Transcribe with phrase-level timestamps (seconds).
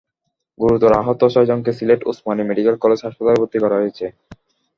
[0.59, 4.05] গুরুতর আহত ছয়জনকে সিলেট ওসমানী মেডিকেল কলেজ হাসপাতালে ভর্তি করা হয়েছে।